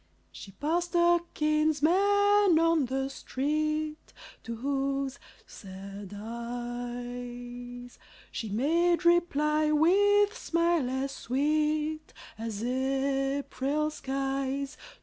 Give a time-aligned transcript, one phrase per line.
[0.31, 1.93] She passed a kinsman
[2.57, 7.99] on the street, To whose sad eyes
[8.31, 14.75] She made reply with smile as sweet As April skies.